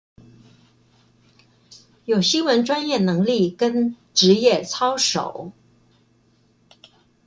[2.05, 5.51] 有新聞專業能力跟職業操守